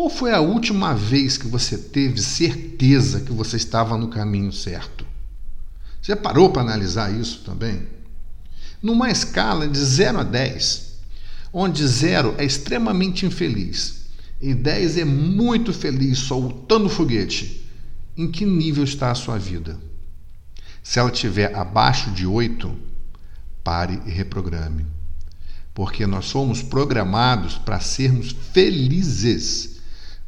[0.00, 5.04] Qual foi a última vez que você teve certeza que você estava no caminho certo?
[6.00, 7.86] Você parou para analisar isso também?
[8.82, 10.92] Numa escala de 0 a 10,
[11.52, 14.06] onde 0 é extremamente infeliz
[14.40, 17.70] e 10 é muito feliz, soltando foguete,
[18.16, 19.78] em que nível está a sua vida?
[20.82, 22.74] Se ela estiver abaixo de 8,
[23.62, 24.86] pare e reprograme.
[25.74, 29.78] Porque nós somos programados para sermos felizes.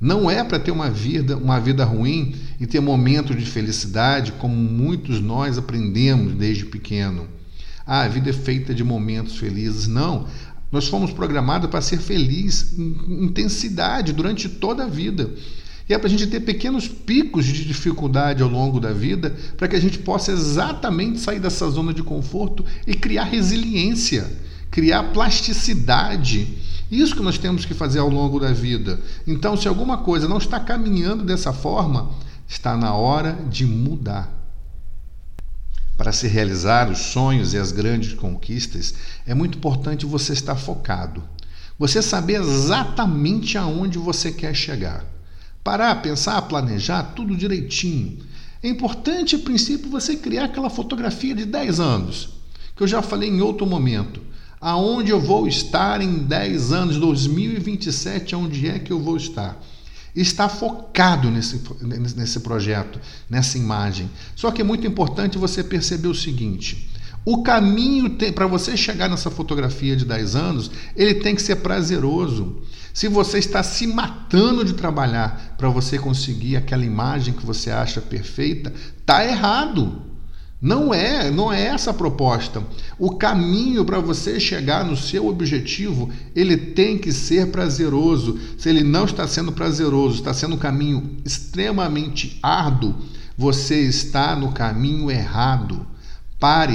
[0.00, 4.54] Não é para ter uma vida, uma vida ruim e ter momentos de felicidade, como
[4.54, 7.28] muitos nós aprendemos desde pequeno.
[7.86, 9.86] Ah, a vida é feita de momentos felizes.
[9.86, 10.26] Não.
[10.72, 15.30] Nós fomos programados para ser felizes em intensidade durante toda a vida.
[15.86, 19.68] E é para a gente ter pequenos picos de dificuldade ao longo da vida, para
[19.68, 24.30] que a gente possa exatamente sair dessa zona de conforto e criar resiliência,
[24.70, 26.46] criar plasticidade
[26.90, 29.00] isso que nós temos que fazer ao longo da vida.
[29.26, 32.10] Então, se alguma coisa não está caminhando dessa forma,
[32.48, 34.28] está na hora de mudar.
[35.96, 41.22] Para se realizar os sonhos e as grandes conquistas, é muito importante você estar focado.
[41.78, 45.04] Você saber exatamente aonde você quer chegar.
[45.62, 48.18] Parar, pensar, planejar tudo direitinho.
[48.62, 52.30] É importante, a princípio, você criar aquela fotografia de 10 anos,
[52.74, 54.29] que eu já falei em outro momento
[54.60, 59.58] aonde eu vou estar em 10 anos, 2027, aonde é que eu vou estar?
[60.14, 61.62] Está focado nesse,
[62.16, 64.10] nesse projeto, nessa imagem.
[64.36, 66.90] Só que é muito importante você perceber o seguinte:
[67.24, 72.62] o caminho para você chegar nessa fotografia de 10 anos, ele tem que ser prazeroso.
[72.92, 78.00] Se você está se matando de trabalhar para você conseguir aquela imagem que você acha
[78.00, 78.72] perfeita,
[79.06, 80.09] tá errado.
[80.62, 82.62] Não é, não é essa a proposta.
[82.98, 88.38] O caminho para você chegar no seu objetivo, ele tem que ser prazeroso.
[88.58, 92.94] Se ele não está sendo prazeroso, está sendo um caminho extremamente árduo,
[93.38, 95.86] você está no caminho errado.
[96.38, 96.74] Pare,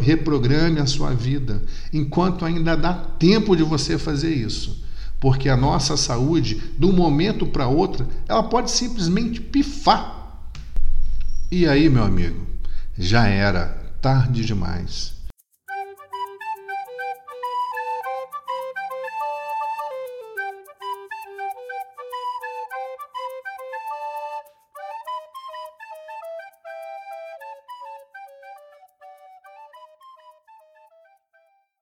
[0.00, 4.82] reprograme a sua vida, enquanto ainda dá tempo de você fazer isso.
[5.18, 10.42] Porque a nossa saúde, de um momento para outro, ela pode simplesmente pifar.
[11.50, 12.51] E aí, meu amigo?
[12.98, 15.14] Já era tarde demais.